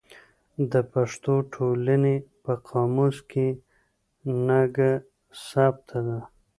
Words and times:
د 0.71 0.73
پښتو 0.91 1.33
ټولنې 1.53 2.15
په 2.43 2.53
قاموس 2.69 3.17
کې 3.31 3.47
نګه 4.47 4.91
ثبت 5.45 5.87
ده. 6.07 6.19